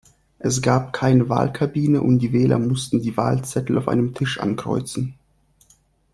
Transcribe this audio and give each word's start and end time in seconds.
Es 0.39 0.63
gab 0.63 0.93
keine 0.93 1.29
Wahlkabine 1.29 2.01
und 2.01 2.17
die 2.23 2.33
Wähler 2.33 2.57
mussten 2.57 3.03
die 3.03 3.15
Wahlzettel 3.17 3.77
auf 3.77 3.87
einem 3.87 4.15
Tisch 4.15 4.39
ankreuzen. 4.39 5.13